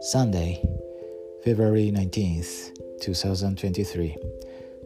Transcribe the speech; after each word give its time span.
Sunday, 0.00 0.66
February 1.44 1.92
19th, 1.94 2.70
2023. 3.02 4.16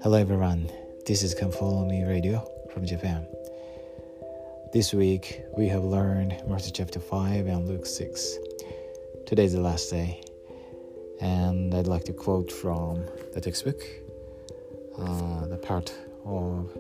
Hello 0.02 0.18
everyone, 0.18 0.68
this 1.06 1.22
is 1.22 1.34
Come 1.34 1.52
Follow 1.52 1.86
Me 1.86 2.02
Radio 2.02 2.44
from 2.74 2.84
Japan. 2.84 3.28
This 4.72 4.92
week 4.92 5.42
we 5.56 5.68
have 5.68 5.84
learned 5.84 6.43
Matthew 6.48 6.73
chapter 6.73 6.98
5 6.98 7.46
and 7.46 7.69
Luke 7.69 7.87
6. 7.87 8.39
Today 9.27 9.45
is 9.45 9.53
the 9.53 9.61
last 9.61 9.89
day, 9.91 10.21
and 11.21 11.73
I'd 11.73 11.87
like 11.87 12.03
to 12.07 12.12
quote 12.12 12.51
from 12.51 13.07
the 13.35 13.41
textbook, 13.41 13.80
uh, 14.98 15.46
the 15.46 15.59
part 15.59 15.96
of 16.25 16.77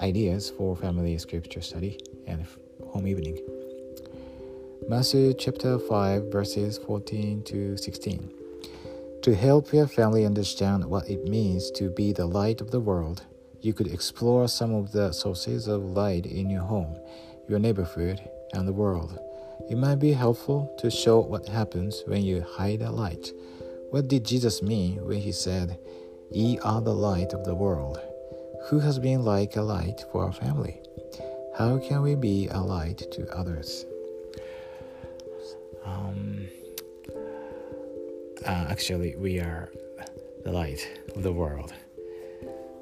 ideas 0.00 0.50
for 0.50 0.76
family 0.76 1.18
scripture 1.18 1.60
study 1.60 1.98
and 2.26 2.46
home 2.86 3.06
evening. 3.06 3.38
Matthew 4.88 5.34
chapter 5.34 5.78
5, 5.78 6.32
verses 6.32 6.78
14 6.78 7.42
to 7.44 7.76
16. 7.76 8.30
To 9.22 9.34
help 9.34 9.72
your 9.72 9.86
family 9.86 10.24
understand 10.24 10.84
what 10.84 11.08
it 11.10 11.24
means 11.24 11.70
to 11.72 11.90
be 11.90 12.12
the 12.12 12.26
light 12.26 12.60
of 12.60 12.70
the 12.70 12.80
world, 12.80 13.24
you 13.60 13.74
could 13.74 13.88
explore 13.88 14.48
some 14.48 14.72
of 14.72 14.92
the 14.92 15.12
sources 15.12 15.66
of 15.66 15.82
light 15.82 16.26
in 16.26 16.48
your 16.48 16.62
home, 16.62 16.96
your 17.48 17.58
neighborhood, 17.58 18.20
and 18.54 18.66
the 18.66 18.72
world. 18.72 19.18
It 19.68 19.76
might 19.76 19.96
be 19.96 20.12
helpful 20.12 20.74
to 20.78 20.90
show 20.90 21.18
what 21.20 21.48
happens 21.48 22.02
when 22.06 22.22
you 22.22 22.40
hide 22.40 22.80
a 22.82 22.90
light. 22.90 23.32
What 23.90 24.08
did 24.08 24.24
Jesus 24.24 24.62
mean 24.62 25.04
when 25.04 25.18
he 25.18 25.32
said, 25.32 25.78
Ye 26.30 26.58
are 26.60 26.80
the 26.80 26.94
light 26.94 27.32
of 27.32 27.44
the 27.44 27.54
world? 27.54 28.00
Who 28.66 28.80
has 28.80 28.98
been 28.98 29.24
like 29.24 29.56
a 29.56 29.62
light 29.62 30.04
for 30.12 30.24
our 30.24 30.32
family? 30.32 30.80
How 31.56 31.78
can 31.78 32.02
we 32.02 32.14
be 32.14 32.48
a 32.48 32.60
light 32.60 33.02
to 33.12 33.26
others? 33.34 33.86
Um, 35.84 36.46
uh, 38.44 38.66
actually, 38.68 39.16
we 39.16 39.40
are 39.40 39.70
the 40.44 40.52
light 40.52 40.86
of 41.16 41.22
the 41.22 41.32
world. 41.32 41.72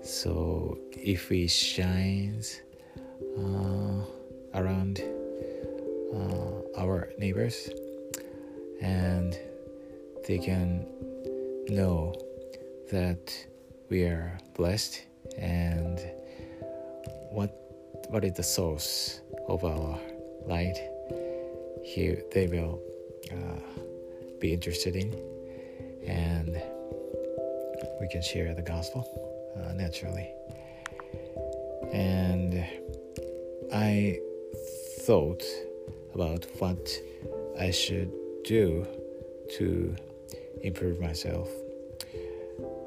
So 0.03 0.79
if 0.93 1.31
we 1.31 1.47
shine 1.47 2.43
uh, 3.39 4.05
around 4.55 5.01
uh, 6.13 6.81
our 6.81 7.11
neighbors 7.19 7.69
and 8.81 9.39
they 10.27 10.39
can 10.39 10.87
know 11.69 12.15
that 12.91 13.33
we 13.89 14.03
are 14.05 14.39
blessed 14.55 15.05
and 15.39 16.01
what 17.31 17.51
what 18.09 18.25
is 18.25 18.35
the 18.35 18.43
source 18.43 19.21
of 19.49 19.65
our 19.65 19.99
light 20.47 20.79
here 21.87 22.23
they 22.33 22.47
will 22.49 22.81
uh, 23.31 23.81
be 24.41 24.53
interested 24.53 24.97
in. 24.97 25.13
And 26.07 26.61
we 28.01 28.09
can 28.09 28.23
share 28.23 28.55
the 28.55 28.63
gospel 28.63 29.05
uh, 29.57 29.73
naturally. 29.73 30.29
And 31.93 32.65
i 33.73 34.19
thought 35.01 35.43
about 36.15 36.47
what 36.59 36.89
I 37.59 37.71
should 37.71 38.13
do 38.45 38.87
to 39.57 39.95
improve 40.63 41.01
myself, 41.01 41.49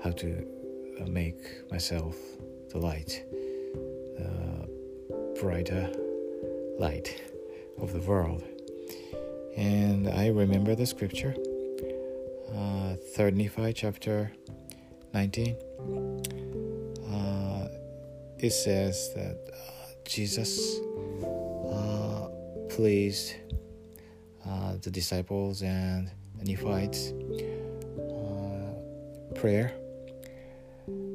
how 0.04 0.12
to 0.12 0.45
make 1.05 1.69
myself 1.72 2.16
the 2.69 2.78
light, 2.78 3.23
the 4.17 4.69
brighter 5.39 5.89
light 6.78 7.22
of 7.81 7.94
the 7.94 8.02
world. 8.02 8.44
And 9.55 10.08
I 10.08 10.27
remember 10.27 10.75
the 10.75 10.86
scripture, 10.86 11.36
uh, 12.50 12.95
3rd 13.16 13.33
Nephi 13.36 13.73
chapter 13.73 14.31
19. 15.14 15.55
Uh, 17.11 17.67
it 18.38 18.52
says 18.52 19.14
that 19.15 19.38
uh, 19.54 19.92
Jesus 20.05 20.80
pleased 22.80 23.36
uh, 24.48 24.77
the 24.82 24.89
disciples 24.89 25.61
and 25.64 26.09
the 26.38 26.45
Nephites' 26.45 27.11
uh, 27.99 29.33
prayer. 29.36 29.73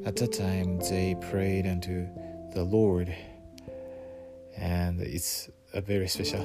At 0.04 0.16
that 0.16 0.32
time, 0.32 0.78
they 0.78 1.16
prayed 1.30 1.66
unto 1.66 2.06
the 2.52 2.62
Lord, 2.62 3.14
and 4.56 5.00
it's 5.00 5.48
a 5.72 5.80
very 5.80 6.08
special, 6.08 6.44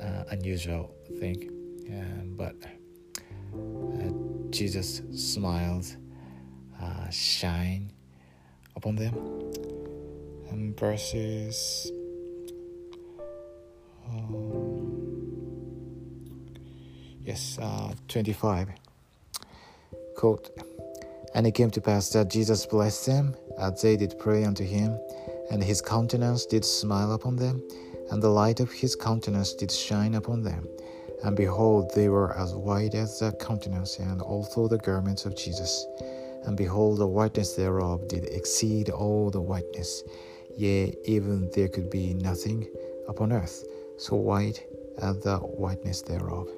uh, 0.00 0.24
unusual 0.30 0.94
thing. 1.18 1.52
but 2.36 2.56
uh, 3.54 4.10
Jesus 4.50 5.02
smiled, 5.14 5.86
uh, 6.80 7.08
shine 7.10 7.92
upon 8.74 8.96
them. 8.96 9.14
And 10.50 10.78
verses 10.78 11.90
yes, 17.26 17.58
uh, 17.60 17.92
25. 18.08 18.68
Quote, 20.16 20.50
And 21.34 21.46
it 21.46 21.52
came 21.52 21.70
to 21.70 21.80
pass 21.80 22.10
that 22.10 22.30
Jesus 22.30 22.66
blessed 22.66 23.06
them 23.06 23.36
as 23.58 23.82
they 23.82 23.96
did 23.96 24.18
pray 24.18 24.44
unto 24.44 24.64
him, 24.64 24.98
and 25.50 25.62
his 25.62 25.80
countenance 25.80 26.46
did 26.46 26.64
smile 26.64 27.12
upon 27.12 27.36
them, 27.36 27.62
and 28.10 28.22
the 28.22 28.28
light 28.28 28.60
of 28.60 28.72
his 28.72 28.96
countenance 28.96 29.52
did 29.52 29.70
shine 29.70 30.14
upon 30.14 30.42
them. 30.42 30.66
And 31.24 31.36
behold, 31.36 31.92
they 31.94 32.08
were 32.08 32.36
as 32.36 32.54
white 32.54 32.94
as 32.94 33.20
the 33.20 33.32
countenance, 33.32 33.98
and 33.98 34.20
also 34.22 34.68
the 34.68 34.78
garments 34.78 35.26
of 35.26 35.36
Jesus. 35.36 35.86
And 36.44 36.56
behold, 36.56 36.98
the 36.98 37.06
whiteness 37.06 37.54
thereof 37.54 38.08
did 38.08 38.24
exceed 38.24 38.90
all 38.90 39.30
the 39.30 39.40
whiteness, 39.40 40.04
yea, 40.56 40.94
even 41.04 41.50
there 41.54 41.68
could 41.68 41.90
be 41.90 42.14
nothing 42.14 42.68
upon 43.08 43.32
earth 43.32 43.64
so 43.98 44.16
white 44.16 44.64
as 44.98 45.20
the 45.20 45.38
whiteness 45.38 46.02
thereof. 46.02 46.48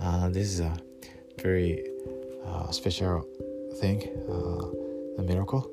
Uh, 0.00 0.28
this 0.28 0.48
is 0.48 0.60
a 0.60 0.76
very 1.40 1.91
uh, 2.46 2.70
special 2.70 3.26
thing, 3.80 4.02
uh, 4.28 5.20
a 5.20 5.24
miracle. 5.24 5.70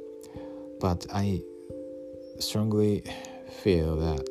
But 0.79 1.05
I 1.13 1.41
strongly 2.39 3.03
feel 3.63 3.95
that 3.97 4.25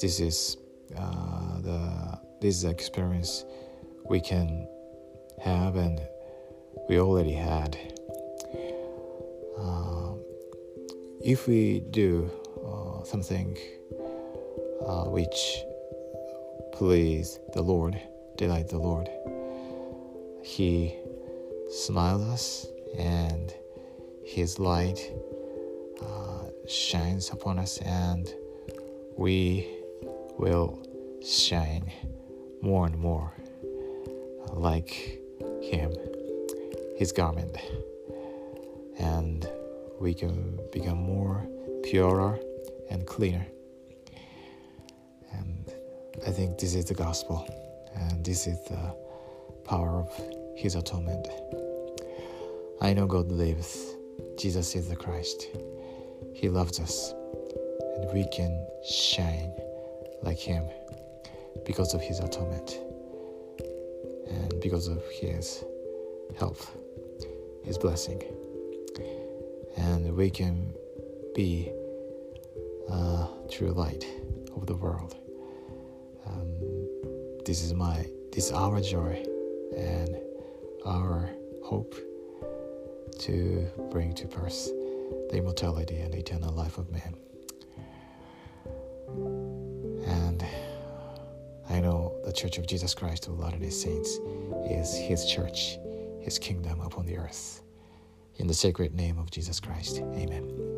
this 0.00 0.20
is 0.20 0.56
uh, 0.96 1.60
the 1.60 2.20
this 2.40 2.56
is 2.56 2.64
experience 2.64 3.44
we 4.08 4.20
can 4.20 4.68
have 5.42 5.76
and 5.76 6.00
we 6.88 6.98
already 6.98 7.32
had. 7.32 7.78
Uh, 9.56 10.12
if 11.24 11.46
we 11.46 11.80
do 11.90 12.30
uh, 12.66 13.04
something 13.04 13.56
uh, 14.84 15.04
which 15.04 15.58
please 16.72 17.38
the 17.54 17.62
Lord, 17.62 18.00
delight 18.36 18.68
the 18.68 18.78
Lord. 18.78 19.08
He 20.42 20.94
smiled 21.70 22.22
us, 22.22 22.66
and 22.96 23.52
His 24.24 24.58
light 24.58 25.12
uh, 26.02 26.44
shines 26.68 27.30
upon 27.30 27.58
us, 27.58 27.78
and 27.78 28.32
we 29.16 29.68
will 30.38 30.82
shine 31.24 31.90
more 32.60 32.86
and 32.86 32.98
more 32.98 33.32
uh, 34.48 34.54
like 34.54 35.20
Him, 35.62 35.92
His 36.96 37.12
garment, 37.12 37.56
and 38.98 39.48
we 40.00 40.14
can 40.14 40.58
become 40.72 40.98
more 40.98 41.46
purer 41.82 42.38
and 42.90 43.06
cleaner. 43.06 43.46
And 45.32 45.72
I 46.26 46.30
think 46.30 46.58
this 46.58 46.74
is 46.74 46.86
the 46.86 46.94
gospel, 46.94 47.46
and 47.94 48.24
this 48.24 48.46
is 48.46 48.58
the 48.64 48.94
power 49.64 50.00
of 50.00 50.43
His 50.56 50.74
atonement. 50.74 51.28
I 52.80 52.92
know 52.92 53.06
God 53.06 53.30
lives. 53.30 53.94
Jesus 54.38 54.74
is 54.74 54.88
the 54.88 54.96
Christ. 54.96 55.48
He 56.32 56.48
loves 56.48 56.80
us, 56.80 57.12
and 57.96 58.12
we 58.12 58.26
can 58.28 58.66
shine 58.86 59.52
like 60.22 60.38
Him 60.38 60.64
because 61.64 61.94
of 61.94 62.00
His 62.00 62.18
atonement 62.20 62.78
and 64.28 64.60
because 64.60 64.88
of 64.88 65.02
His 65.10 65.64
help, 66.38 66.58
His 67.64 67.78
blessing. 67.78 68.22
And 69.76 70.16
we 70.16 70.30
can 70.30 70.74
be 71.34 71.72
a 72.88 73.26
true 73.50 73.72
light 73.72 74.06
of 74.56 74.66
the 74.66 74.76
world. 74.76 75.16
Um, 76.26 76.54
this 77.44 77.62
is 77.62 77.74
my, 77.74 78.06
this 78.32 78.46
is 78.46 78.52
our 78.52 78.80
joy 78.80 79.24
and 79.76 80.16
our 80.84 81.30
hope 81.64 81.94
to 83.18 83.66
bring 83.90 84.12
to 84.14 84.26
pass 84.26 84.70
the 85.30 85.36
immortality 85.36 85.96
and 85.96 86.14
eternal 86.14 86.52
life 86.52 86.78
of 86.78 86.90
man. 86.90 87.14
And 90.06 90.44
I 91.70 91.80
know 91.80 92.14
the 92.24 92.32
Church 92.32 92.58
of 92.58 92.66
Jesus 92.66 92.94
Christ 92.94 93.28
of 93.28 93.38
Latter 93.38 93.58
day 93.58 93.70
Saints 93.70 94.18
is 94.68 94.94
His 94.94 95.26
church, 95.26 95.78
His 96.20 96.38
kingdom 96.38 96.80
upon 96.80 97.06
the 97.06 97.16
earth. 97.16 97.62
In 98.36 98.46
the 98.46 98.54
sacred 98.54 98.94
name 98.94 99.18
of 99.18 99.30
Jesus 99.30 99.60
Christ, 99.60 99.98
amen. 99.98 100.73